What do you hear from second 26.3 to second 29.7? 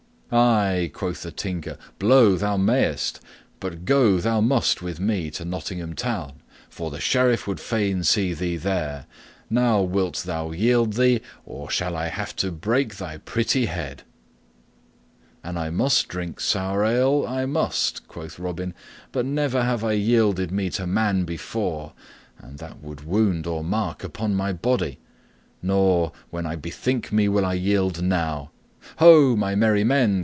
I bethink me, will I yield now. Ho, my